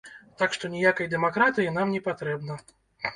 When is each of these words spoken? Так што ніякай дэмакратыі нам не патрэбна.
Так 0.41 0.55
што 0.55 0.69
ніякай 0.75 1.09
дэмакратыі 1.11 1.73
нам 1.75 1.91
не 1.97 2.01
патрэбна. 2.09 2.57